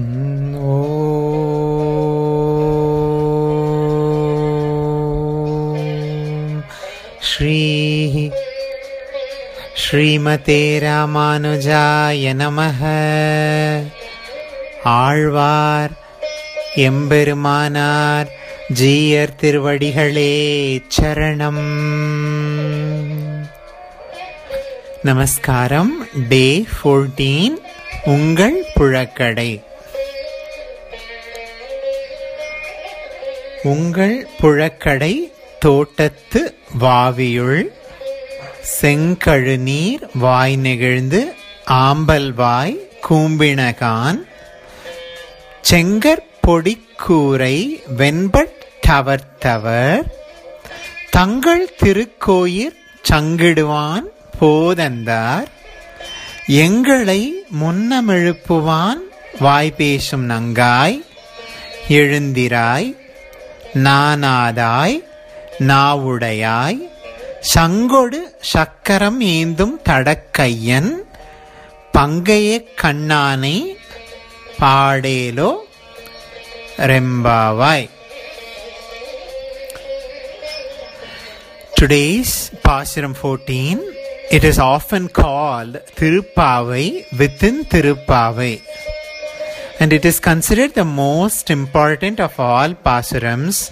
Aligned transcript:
ॐ 0.00 0.02
श्रीः 7.30 8.14
श्रीमते 9.82 10.62
रामानुजाय 10.80 12.34
நமः 12.34 12.80
ஆழ்வார் 14.90 15.92
எம்பெருமானார் 16.80 18.28
ஜீயர் 18.78 19.34
திருவடிகளே 19.40 20.32
சரணம் 20.96 21.64
நமஸ்காரம் 25.04 25.92
டே 26.30 26.66
ஃபோர்டீன் 26.72 27.56
உங்கள் 28.06 28.58
புழக்கடை 28.74 29.50
உங்கள் 33.65 34.15
புழக்கடை 34.39 35.13
தோட்டத்து 35.59 36.41
வாவியுள் 36.79 37.63
செங்கழுநீர் 38.75 40.03
வாய் 40.19 40.55
நெகிழ்ந்து 40.57 41.21
ஆம்பல் 41.79 42.29
வாய் 42.33 42.75
கூம்பினகான் 43.07 44.19
செங்கற்பொடிக்கூரை 45.87 47.55
வெண்பட் 47.97 48.57
தவர்த்தவர் 48.87 50.03
தங்கள் 51.09 51.65
திருக்கோயிற் 51.77 52.77
சங்கிடுவான் 53.03 54.07
போதந்தார் 54.39 55.49
எங்களை 56.63 57.21
முன்னமெழுப்புவான் 57.59 59.01
வாய் 59.39 59.73
பேசும் 59.73 60.25
நங்காய் 60.29 60.97
எழுந்திராய் 61.95 62.89
நானாதாய் 63.75 64.97
நாவுடையாய் 65.69 66.79
சங்கொடு 67.53 68.19
சக்கரம் 68.51 69.19
ஏந்தும் 69.35 69.75
தடக்கையன் 69.89 70.91
பங்கைய 71.93 72.49
கண்ணானை 72.81 73.57
பாடேலோ 74.59 75.51
ரெம்பாவாய் 76.91 77.87
Today's 81.77 82.51
Pashuram 82.65 83.13
14, 83.13 83.79
it 84.31 84.43
is 84.43 84.57
often 84.57 85.09
called 85.09 85.73
Tirupavai 85.97 86.85
within 87.19 87.65
Tirupavai. 87.65 88.53
And 89.80 89.92
it 89.92 90.04
is 90.04 90.20
considered 90.20 90.74
the 90.74 90.84
most 90.84 91.50
important 91.50 92.20
of 92.20 92.38
all 92.38 92.74
Pasurams 92.74 93.70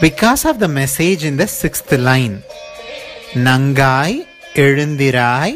because 0.00 0.44
of 0.44 0.58
the 0.58 0.68
message 0.68 1.24
in 1.24 1.36
the 1.36 1.48
sixth 1.48 1.90
line. 2.08 2.42
Nangai 3.46 4.12
எழுந்திராய் 4.60 5.54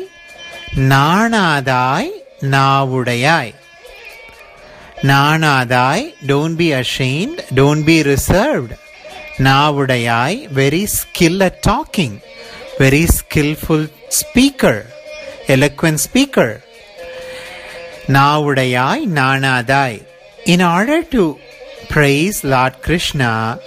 நாணாதாய் 0.91 2.12
நாவுடையாய் 2.53 3.53
நாணாதாய் 5.11 6.06
don't 6.31 6.56
be 6.62 6.69
ashamed 6.83 7.39
don't 7.59 7.83
be 7.91 7.97
reserved 8.12 8.73
நாவுடையாய் 9.47 10.39
very 10.61 10.84
skill 10.98 11.37
at 11.48 11.56
talking 11.69 12.15
very 12.83 13.05
skillful 13.19 13.84
speaker 14.20 14.79
eloquent 15.55 16.01
speaker 16.06 16.51
Navudayai 18.16 19.08
Nanadai. 19.08 20.06
In 20.45 20.62
order 20.62 21.02
to 21.16 21.40
praise 21.90 22.44
Lord 22.44 22.81
Krishna 22.81 23.58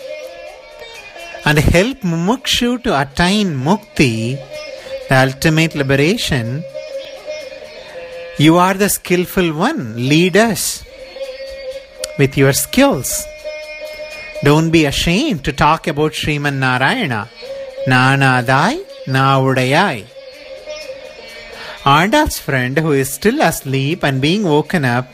and 1.47 1.59
help 1.59 1.99
Mukshu 2.01 2.83
to 2.85 3.01
attain 3.01 3.55
Mukti, 3.57 4.37
the 5.09 5.17
ultimate 5.17 5.75
liberation, 5.75 6.63
you 8.39 8.59
are 8.59 8.75
the 8.75 8.91
skillful 8.91 9.55
one. 9.55 9.95
Lead 9.97 10.37
us 10.37 10.85
with 12.19 12.37
your 12.37 12.53
skills. 12.53 13.25
Don't 14.43 14.71
be 14.71 14.85
ashamed 14.85 15.43
to 15.45 15.53
talk 15.55 15.87
about 15.87 16.13
Sriman 16.13 16.59
Narayana. 16.59 17.31
Nanadai, 17.89 18.85
Navudayai. 19.07 20.05
Andal's 21.85 22.39
friend, 22.39 22.79
who 22.79 22.93
is 22.93 23.13
still 23.13 23.43
asleep 23.43 24.03
and 24.03 24.21
being 24.21 24.45
woken 24.45 24.87
up, 24.87 25.07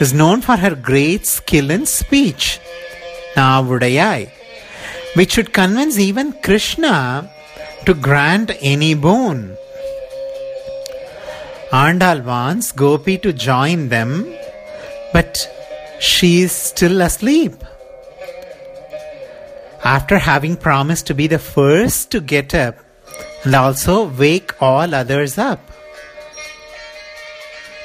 is 0.00 0.12
known 0.12 0.40
for 0.40 0.56
her 0.56 0.74
great 0.74 1.24
skill 1.24 1.70
in 1.70 1.86
speech. 1.86 2.58
Navudayai. 3.36 4.30
Which 5.14 5.32
should 5.32 5.52
convince 5.52 5.98
even 5.98 6.32
Krishna 6.42 7.30
to 7.84 7.94
grant 7.94 8.50
any 8.60 8.94
boon. 8.94 9.56
Andal 11.70 12.24
wants 12.24 12.72
Gopi 12.72 13.18
to 13.18 13.32
join 13.32 13.88
them, 13.88 14.26
but 15.12 15.48
she 16.00 16.42
is 16.42 16.52
still 16.52 17.02
asleep 17.02 17.54
after 19.84 20.18
having 20.18 20.56
promised 20.56 21.06
to 21.06 21.14
be 21.14 21.28
the 21.28 21.38
first 21.38 22.10
to 22.10 22.20
get 22.20 22.52
up 22.52 22.74
and 23.44 23.54
also 23.54 24.08
wake 24.08 24.60
all 24.60 24.92
others 24.92 25.38
up. 25.38 25.60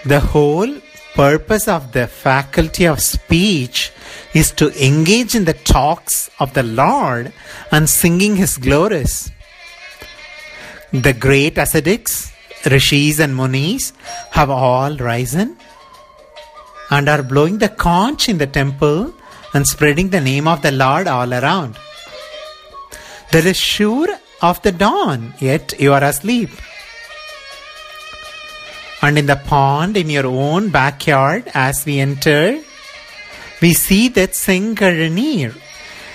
The 0.05 0.19
whole 0.19 0.79
purpose 1.13 1.67
of 1.67 1.91
the 1.91 2.07
faculty 2.07 2.85
of 2.87 2.99
speech 2.99 3.91
is 4.33 4.51
to 4.53 4.71
engage 4.83 5.35
in 5.35 5.45
the 5.45 5.53
talks 5.53 6.29
of 6.39 6.53
the 6.53 6.63
Lord 6.63 7.31
and 7.71 7.87
singing 7.87 8.35
His 8.35 8.57
glories. 8.57 9.31
The 10.91 11.13
great 11.13 11.57
ascetics, 11.59 12.33
rishis, 12.65 13.19
and 13.19 13.35
munis 13.35 13.93
have 14.31 14.49
all 14.49 14.97
risen 14.97 15.57
and 16.89 17.07
are 17.07 17.21
blowing 17.21 17.59
the 17.59 17.69
conch 17.69 18.27
in 18.27 18.39
the 18.39 18.47
temple 18.47 19.13
and 19.53 19.67
spreading 19.67 20.09
the 20.09 20.21
name 20.21 20.47
of 20.47 20.63
the 20.63 20.71
Lord 20.71 21.07
all 21.07 21.31
around. 21.31 21.77
There 23.31 23.45
is 23.47 23.57
sure 23.57 24.09
of 24.41 24.61
the 24.63 24.71
dawn, 24.71 25.35
yet 25.39 25.79
you 25.79 25.93
are 25.93 26.03
asleep. 26.03 26.49
And 29.01 29.17
in 29.17 29.25
the 29.25 29.35
pond 29.35 29.97
in 29.97 30.09
your 30.09 30.27
own 30.27 30.69
backyard, 30.69 31.49
as 31.53 31.85
we 31.85 31.99
enter, 31.99 32.61
we 33.61 33.73
see 33.73 34.09
that 34.09 34.31
Sengaranir. 34.31 35.55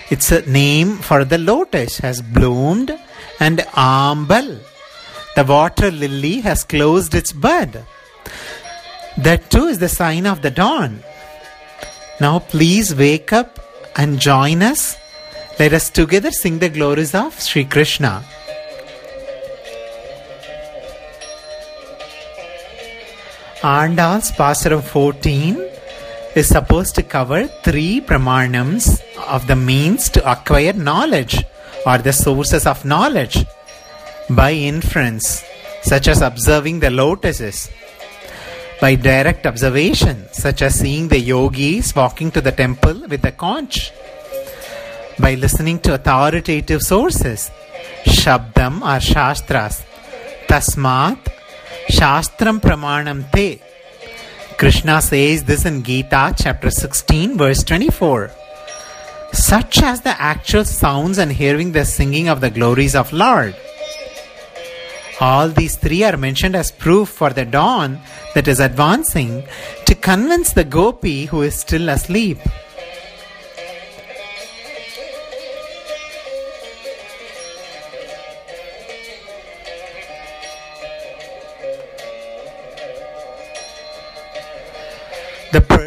It's 0.09 0.31
a 0.31 0.49
name 0.49 0.99
for 0.99 1.25
the 1.25 1.39
lotus, 1.39 1.99
has 1.99 2.23
bloomed, 2.23 2.97
and 3.41 3.59
Ambal, 3.75 4.61
the 5.35 5.45
water 5.45 5.91
lily, 5.91 6.41
has 6.41 6.63
closed 6.63 7.15
its 7.15 7.33
bud. 7.33 7.85
That 9.19 9.51
too 9.51 9.67
is 9.67 9.81
the 9.81 9.89
sign 9.89 10.27
of 10.27 10.43
the 10.43 10.51
dawn. 10.51 11.03
Now 12.21 12.39
please 12.39 12.95
wake 12.95 13.33
up 13.33 13.59
and 13.97 14.21
join 14.21 14.63
us. 14.63 14.97
Let 15.59 15.73
us 15.73 15.91
together 15.91 16.31
sing 16.31 16.61
the 16.61 16.69
glories 16.69 17.15
of 17.15 17.41
Sri 17.41 17.65
Krishna. 17.65 18.25
Andal's 23.63 24.31
Pasuram 24.33 24.83
14 24.83 25.57
is 26.35 26.49
supposed 26.49 26.95
to 26.95 27.03
cover 27.03 27.47
three 27.65 28.03
pramanams 28.03 29.01
of 29.27 29.47
the 29.47 29.57
means 29.57 30.11
to 30.11 30.31
acquire 30.31 30.75
knowledge 30.75 31.43
or 31.87 31.97
the 31.97 32.13
sources 32.13 32.67
of 32.67 32.85
knowledge 32.85 33.47
by 34.29 34.53
inference, 34.53 35.43
such 35.83 36.07
as 36.07 36.21
observing 36.21 36.81
the 36.81 36.91
lotuses, 36.91 37.71
by 38.79 38.95
direct 38.95 39.47
observation, 39.47 40.27
such 40.33 40.61
as 40.61 40.79
seeing 40.79 41.09
the 41.09 41.19
yogis 41.19 41.95
walking 41.97 42.31
to 42.31 42.43
the 42.43 42.53
temple 42.53 43.09
with 43.09 43.23
the 43.23 43.33
conch, 43.33 43.91
by 45.19 45.35
listening 45.35 45.79
to 45.79 45.95
authoritative 45.95 46.83
sources, 46.83 47.51
Shabdam 48.05 48.83
or 48.83 49.01
Shastras, 49.01 49.83
Tasmat, 50.47 51.19
Shastram 51.89 52.61
Pramanam 52.61 53.31
Te. 53.33 53.61
Krishna 54.59 55.01
says 55.01 55.45
this 55.45 55.65
in 55.65 55.83
Gita 55.83 56.35
chapter 56.37 56.71
16, 56.71 57.39
verse 57.39 57.63
24. 57.63 58.31
Such 59.33 59.83
as 59.83 60.01
the 60.01 60.21
actual 60.21 60.65
sounds 60.65 61.19
and 61.19 61.31
hearing 61.31 61.73
the 61.73 61.85
singing 61.85 62.29
of 62.29 62.41
the 62.41 62.51
glories 62.51 62.95
of 62.95 63.13
Lord. 63.13 63.55
All 65.21 65.49
these 65.49 65.77
three 65.77 66.03
are 66.03 66.17
mentioned 66.17 66.57
as 66.57 66.71
proof 66.71 67.09
for 67.09 67.31
the 67.31 67.45
dawn 67.45 68.01
that 68.35 68.49
is 68.49 68.61
advancing 68.61 69.45
to 69.87 69.95
convince 69.95 70.53
the 70.53 70.65
gopi 70.65 71.27
who 71.27 71.43
is 71.43 71.55
still 71.55 71.89
asleep. 71.89 72.39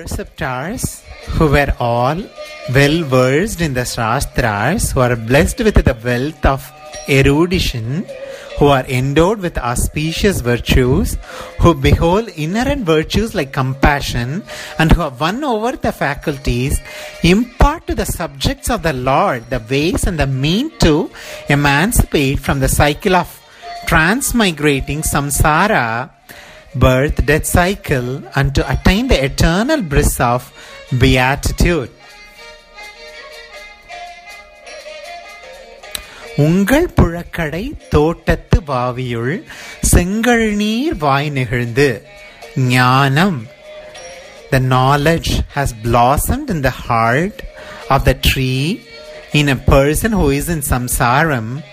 Preceptors 0.09 1.03
who 1.37 1.47
were 1.47 1.73
all 1.79 2.17
well 2.73 3.03
versed 3.03 3.61
in 3.61 3.73
the 3.73 3.85
Shastras, 3.85 4.91
who 4.91 5.01
are 5.01 5.15
blessed 5.15 5.59
with 5.59 5.75
the 5.75 5.97
wealth 6.03 6.45
of 6.45 6.71
erudition, 7.07 8.05
who 8.57 8.67
are 8.67 8.85
endowed 8.85 9.39
with 9.39 9.57
auspicious 9.57 10.41
virtues, 10.41 11.17
who 11.59 11.73
behold 11.73 12.27
inherent 12.29 12.85
virtues 12.85 13.35
like 13.35 13.53
compassion, 13.53 14.43
and 14.79 14.91
who 14.91 15.01
have 15.01 15.19
won 15.19 15.43
over 15.43 15.73
the 15.73 15.91
faculties, 15.91 16.79
impart 17.23 17.85
to 17.87 17.95
the 17.95 18.05
subjects 18.05 18.69
of 18.69 18.81
the 18.83 18.93
Lord 18.93 19.49
the 19.49 19.63
ways 19.69 20.05
and 20.05 20.19
the 20.19 20.27
means 20.27 20.73
to 20.79 21.09
emancipate 21.49 22.39
from 22.39 22.59
the 22.59 22.67
cycle 22.67 23.15
of 23.15 23.27
transmigrating 23.85 25.01
samsara, 25.03 26.09
birth 26.75 27.25
death 27.25 27.45
cycle 27.45 28.23
and 28.35 28.53
to 28.55 28.63
attain 28.73 29.09
the 29.09 29.19
eternal 29.23 29.81
bliss 29.81 30.19
of 30.19 30.43
beatitude. 30.99 31.89
உங்கள் 36.35 36.93
புழக்கடை 36.95 37.63
தோட்டத்து 37.89 38.61
வாவியுள் 38.61 39.43
செங்கல் 39.81 40.53
நீர் 40.53 40.97
வாய் 40.97 41.29
நிகழ்ந்து. 41.29 42.07
ஞானம். 42.55 43.47
The 44.49 44.59
knowledge 44.59 45.31
has 45.55 45.73
blossomed 45.83 46.49
in 46.49 46.61
the 46.61 46.69
heart 46.69 47.41
of 47.87 48.03
the 48.03 48.17
tree 48.27 48.79
in 49.31 49.47
a 49.47 49.57
person 49.67 50.15
who 50.21 50.31
is 50.31 50.49
in 50.49 50.61
samsaram 50.61 51.63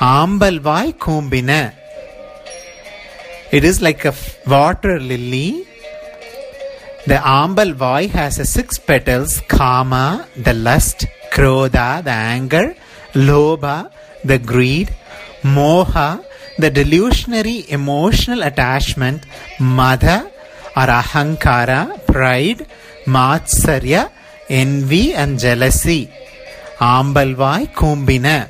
ஆம்பல்வாய் 0.00 0.96
கூம்பின. 1.06 1.78
It 3.52 3.64
is 3.64 3.82
like 3.82 4.04
a 4.04 4.14
water 4.46 5.00
lily. 5.00 5.66
The 7.06 7.16
ambalvai 7.16 8.08
has 8.10 8.38
a 8.38 8.44
six 8.44 8.78
petals 8.78 9.40
kama, 9.48 10.28
the 10.36 10.54
lust, 10.54 11.06
krodha, 11.32 12.04
the 12.04 12.10
anger, 12.10 12.76
lobha, 13.14 13.90
the 14.24 14.38
greed, 14.38 14.94
moha, 15.42 16.24
the 16.58 16.70
delusionary 16.70 17.68
emotional 17.68 18.42
attachment, 18.44 19.26
mada 19.58 20.30
or 20.76 20.86
ahankara, 20.86 22.06
pride, 22.06 22.66
matsarya, 23.06 24.12
envy 24.48 25.12
and 25.12 25.40
jealousy. 25.40 26.08
Ambalvai 26.78 27.74
kumbina. 27.74 28.48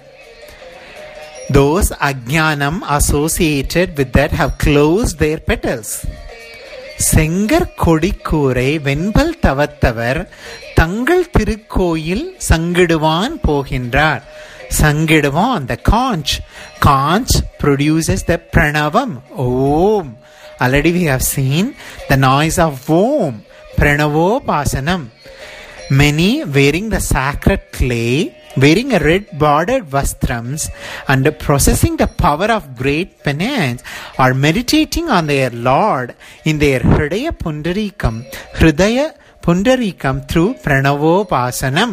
Those 1.50 1.89
ajnanam 2.09 2.77
associated 2.89 3.97
with 3.97 4.12
that 4.13 4.31
have 4.31 4.57
closed 4.57 5.19
their 5.19 5.39
petals. 5.39 5.89
Sengar 7.12 7.65
கொடிக்கூரை 7.83 8.69
வெண்பல் 8.85 9.33
தவத்தவர் 9.41 10.19
தங்கள் 10.75 11.25
திருக்கோயில் 11.35 12.25
சங்கிடுவான் 12.50 13.35
போகின்றார் 13.47 14.23
சங்கிடுவான் 14.79 15.65
the 15.67 15.77
conch 15.91 16.31
conch 16.79 17.33
produces 17.63 18.21
the 18.29 18.38
pranavam 18.53 19.12
om 19.45 20.07
already 20.59 20.91
we 20.97 21.03
have 21.12 21.23
seen 21.35 21.65
the 22.12 22.17
noise 22.29 22.57
of 22.67 22.89
om 23.01 23.33
pranavopasanam 23.79 25.03
many 26.01 26.31
wearing 26.56 26.88
the 26.95 27.01
sacred 27.13 27.62
clay 27.77 28.15
wearing 28.56 28.93
a 28.93 28.99
red 28.99 29.26
bordered 29.38 29.85
vastrams 29.91 30.69
and 31.08 31.25
possessing 31.38 31.97
the 31.97 32.06
power 32.06 32.50
of 32.50 32.76
great 32.76 33.23
penance 33.23 33.82
are 34.19 34.35
meditating 34.35 35.08
on 35.08 35.26
their 35.26 35.50
lord 35.50 36.14
in 36.44 36.58
their 36.58 36.81
hridaya 36.81 37.32
pundarikam 37.44 38.25
hridaya 38.58 39.06
pundarikam 39.43 40.19
through 40.26 40.50
pranavopasanam 40.64 41.93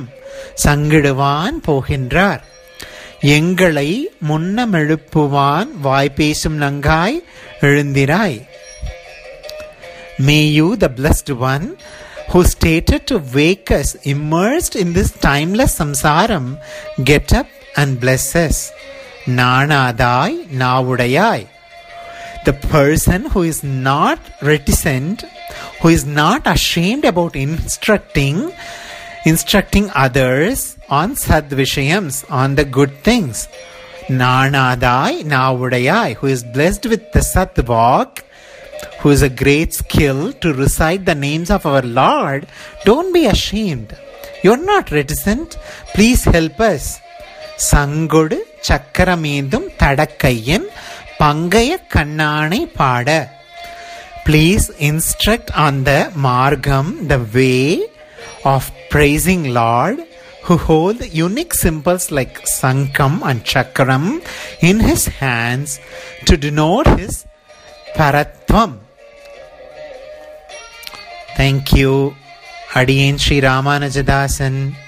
சங்கிடுவான் 0.64 1.56
போகின்றார் 1.68 2.42
எங்களை 3.22 4.10
முன்னமெழுப்புவான் 4.30 5.72
வாய் 5.82 6.14
பேசும் 6.14 6.62
நங்காய் 6.62 7.24
எழுந்திராய் 7.62 8.46
May 10.20 10.46
you, 10.48 10.76
the 10.76 10.90
Blessed 10.90 11.30
One, 11.30 11.78
who 12.30 12.44
stated 12.44 13.08
to 13.08 13.20
wake 13.34 13.72
us 13.72 13.96
immersed 13.96 14.76
in 14.76 14.94
this 14.94 15.12
timeless 15.12 15.78
samsaram, 15.80 16.62
get 17.04 17.34
up 17.34 17.48
and 17.76 18.00
bless 18.00 18.36
us. 18.36 18.72
Nanadai 19.26 20.48
Navudayai. 20.48 21.48
The 22.46 22.54
person 22.54 23.26
who 23.26 23.44
is 23.44 23.64
not 23.64 24.20
reticent, 24.42 25.24
who 25.82 25.90
is 25.90 26.06
not 26.06 26.48
ashamed 26.48 27.04
about 27.04 27.36
instructing, 27.36 28.52
instructing 29.26 29.90
others 29.94 30.78
on 30.90 31.12
sadvishayams, 31.12 32.30
on 32.32 32.56
the 32.56 32.64
good 32.64 33.04
things. 33.04 33.50
Nanadai 34.08 35.24
Navudayai, 35.24 36.16
who 36.16 36.28
is 36.28 36.44
blessed 36.44 36.86
with 36.86 37.12
the 37.12 37.20
Satvak, 37.20 38.24
who 39.01 39.11
is 39.11 39.23
a 39.23 39.37
great 39.43 39.73
skill 39.75 40.33
to 40.43 40.53
recite 40.55 41.05
the 41.05 41.15
names 41.15 41.51
of 41.51 41.67
our 41.67 41.83
Lord, 41.83 42.47
don't 42.85 43.13
be 43.13 43.27
ashamed. 43.27 43.97
You're 44.43 44.65
not 44.65 44.91
reticent. 44.91 45.59
Please 45.95 46.25
help 46.37 46.59
us. 46.73 46.85
சங்கொடு 47.71 48.37
சக்கரமேந்தும் 48.69 49.69
தடக்கையன் 49.81 50.67
பங்கைய 51.21 51.73
கண்ணானை 51.95 52.63
பாட 52.79 53.09
Please 54.27 54.65
instruct 54.89 55.49
on 55.65 55.83
the 55.89 56.01
margam, 56.27 57.09
the 57.13 57.19
way 57.37 57.65
of 58.45 58.71
praising 58.93 59.43
Lord, 59.53 59.99
who 60.45 60.57
hold 60.59 61.01
unique 61.13 61.55
symbols 61.55 62.05
like 62.19 62.37
sankam 62.45 63.15
and 63.29 63.45
chakram 63.45 64.05
in 64.61 64.79
his 64.89 65.07
hands 65.23 65.81
to 66.27 66.37
denote 66.37 66.91
his 67.01 67.17
paratvam. 68.48 68.80
Thank 71.36 71.74
you, 71.74 72.16
Adiyan 72.74 73.20
Sri 73.20 73.42
Ramanujadasan. 73.42 74.87